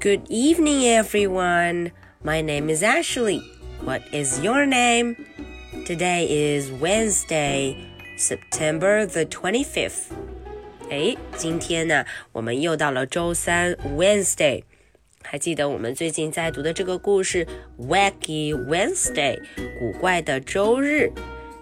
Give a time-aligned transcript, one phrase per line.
[0.00, 1.92] Good evening, everyone.
[2.22, 3.42] My name is Ashley.
[3.84, 5.16] What is your name?
[5.86, 7.76] Today is Wednesday,
[8.16, 10.12] September the 25th.
[10.90, 14.62] 哎，今天呢，我们又到了周三，Wednesday。
[15.22, 17.46] 还记得我们最近在读的这个故事《
[17.86, 19.38] Wacky Wednesday》
[19.78, 21.10] 古怪的周日。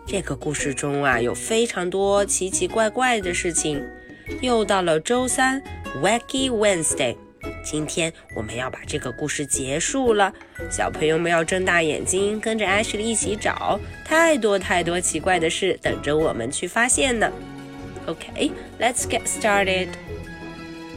[0.04, 3.84] 这个故事中啊，有非常多奇奇怪怪的事情。
[4.41, 5.62] 又到了周三，
[6.02, 7.17] Wacky Wednesday。
[7.67, 10.32] 今天我们要把这个故事结束了，
[10.71, 17.32] 小朋友们要睁大眼睛，跟着 Ashley 一起找，太多太多奇怪的事等着我们去发现呢。
[18.07, 18.50] Okay,
[18.81, 19.89] let's get started.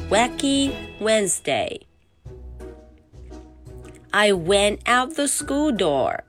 [0.10, 1.82] Wacky Wednesday.
[4.12, 6.22] I went out the school door.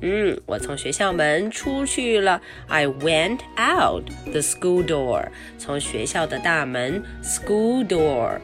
[0.00, 2.42] 嗯，我从学校门出去了。
[2.66, 5.28] I went out the school door.
[5.58, 8.40] 从学校的大门，school door.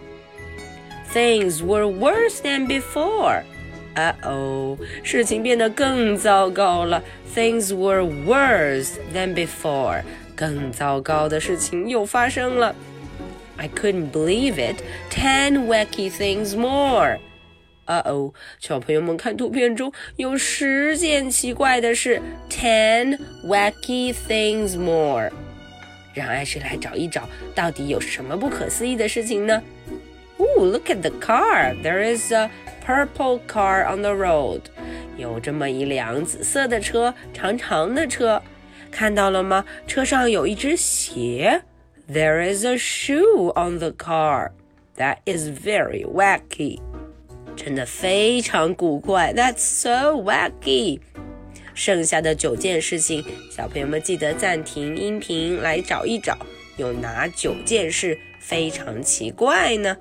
[1.12, 3.42] Things were worse than before.
[3.94, 7.02] Uh oh，事情变得更糟糕了。
[7.34, 10.02] Things were worse than before.
[10.36, 12.74] 更糟糕的事情又发生了。
[13.56, 14.76] I couldn't believe it.
[15.10, 17.18] Ten wacky things more.
[17.86, 25.32] 啊哦，小朋友们看图片中有十件奇怪的事，ten wacky things more。
[26.14, 29.62] 让艾谁来找一找，到底有什么不可思议的事情呢？
[29.90, 29.96] Ooh,
[30.65, 31.75] Look at the car.
[31.81, 32.49] There is a
[32.85, 34.61] purple car on the road.
[35.17, 38.41] 有这么一辆紫色的车，长长的车，
[38.91, 39.65] 看到了吗？
[39.87, 41.61] 车上有一只鞋。
[42.11, 44.51] There is a shoe on the car.
[44.97, 46.79] That is very wacky.
[47.55, 49.33] 真的非常古怪。
[49.33, 50.99] That's so wacky.
[51.75, 56.37] 剩下的九件事情，小朋友们记得暂停音频来找一找，
[56.77, 59.97] 有哪九件事非常奇怪呢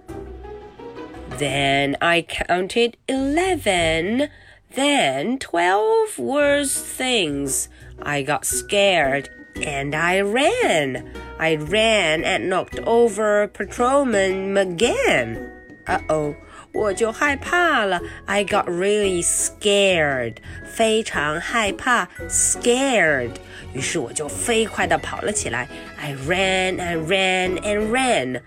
[1.41, 4.29] ？then I counted eleven,
[4.75, 7.69] then twelve worse things.
[8.01, 11.03] I got scared and I ran.
[11.39, 15.49] I ran and knocked over Patrolman McGann.
[15.87, 16.35] Uh oh.
[16.73, 23.31] 我就害怕了，I got really scared，非常害怕，scared。
[23.73, 25.67] 于是我就飞快地跑了起来，
[25.97, 28.41] I ran and ran and ran。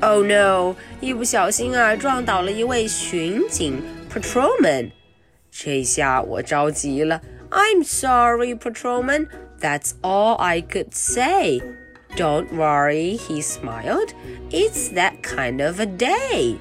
[0.00, 0.76] Oh no！
[1.00, 3.82] 一不小心啊，撞倒了一位巡警
[4.12, 4.90] patrolman。
[5.50, 7.20] 这下我着急了。
[7.50, 9.28] I'm sorry, patrolman.
[9.60, 11.62] That's all I could say.
[12.16, 14.10] Don't worry, he smiled.
[14.50, 16.56] It's that kind of a day.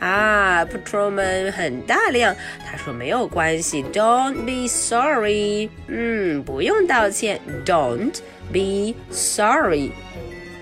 [0.00, 2.34] 啊，patrolman 很大量，
[2.66, 5.68] 他说没有关系，Don't be sorry。
[5.88, 8.18] 嗯，不用道歉，Don't
[8.52, 9.92] be sorry。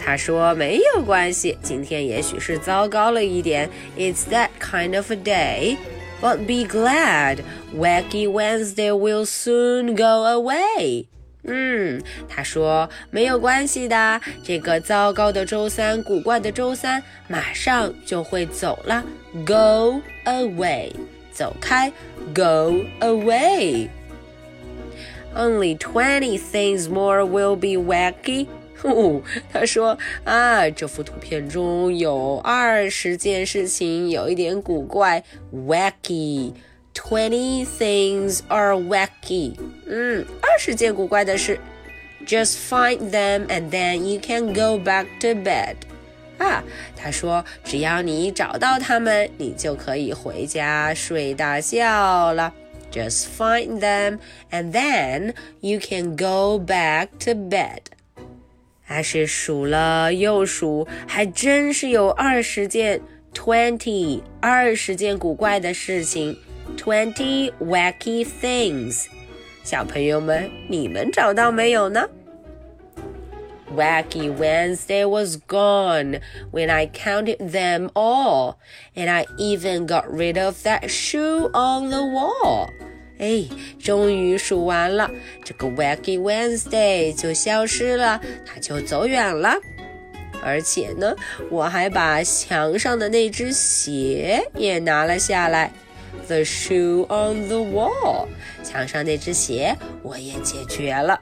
[0.04, 3.68] 他说没有关系，今天也许是糟糕了一点。
[3.98, 5.76] It's that kind of a day.
[6.22, 7.38] But be glad,
[7.74, 11.06] Wacky Wednesday will soon go away.
[11.44, 19.02] 嗯，他说没有关系的，这个糟糕的周三，古怪的周三，马上就会走了。
[19.46, 20.92] Go away，
[21.32, 21.90] 走开。
[22.34, 23.88] Go away.
[25.34, 28.46] Only twenty things more will be wacky.
[28.84, 29.20] 哦，
[29.52, 35.22] 他说啊，这幅图片中有二十件事情有一点古怪，
[35.52, 39.54] wacky。Twenty things are wacky。
[39.86, 41.58] 嗯，二十件古怪的事。
[42.26, 45.76] Just find them and then you can go back to bed。
[46.38, 46.64] 啊，
[46.96, 52.52] 他说，只要你找到它们，你就可以回家睡大觉了。
[52.90, 54.18] Just find them
[54.50, 57.93] and then you can go back to bed。
[58.84, 63.00] 还是数了又数，还真是有二十件，
[63.32, 66.36] twenty 二十件古怪的事情，
[66.76, 69.06] twenty wacky things。
[69.62, 72.08] 小朋友们，你们找到没有呢？
[73.76, 78.56] Wacky Wednesday was gone when I counted them all,
[78.96, 82.68] and I even got rid of that shoe on the wall.
[83.17, 83.45] 哎，
[83.79, 85.09] 终于数完了，
[85.43, 89.55] 这个 Wacky Wednesday 就消失了，它就走远了。
[90.43, 91.15] 而且呢，
[91.49, 95.71] 我还把墙上的那只鞋也拿了下来。
[96.27, 98.27] The shoe on the wall，
[98.63, 101.19] 墙上那只鞋我也解决了。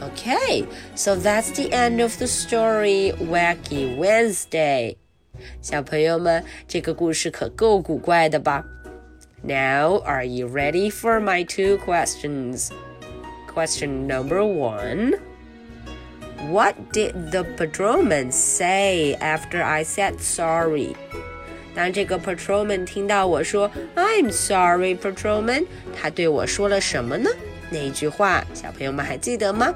[0.00, 0.64] Okay,
[0.94, 4.96] so that's the end of the story, Wacky Wednesday。
[5.60, 8.64] 小朋友们，这个故事可够古怪的吧
[9.47, 12.71] ？Now, are you ready for my two questions?
[13.53, 15.15] Question number one
[16.49, 20.95] What did the patrolman say after I said sorry?
[21.75, 25.65] 当这个 patrolman 听到我说 "I'm sorry, patrolman"，
[25.95, 27.29] 他对我说了什么呢？
[27.71, 29.73] 那一句话，小朋友们还记得吗？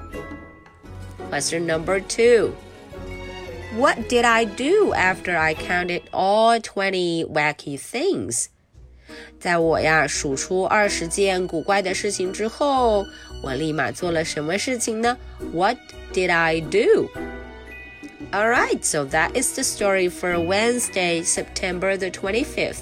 [1.32, 2.52] Question number two.
[3.76, 8.48] What did I do after I counted all twenty wacky things?
[9.40, 13.06] 在我呀数出二十件古怪的事情之后，
[13.44, 15.18] 我立马做了什么事情呢？
[15.54, 15.78] What
[16.14, 17.10] did I do?
[18.32, 22.82] Alright, so that is the story for Wednesday, September the 25th.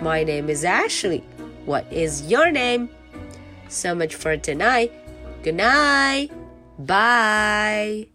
[0.00, 1.22] My name is Ashley.
[1.66, 2.88] What is your name?
[3.68, 4.92] So much for tonight.
[5.42, 6.30] Good night.
[6.78, 8.11] Bye.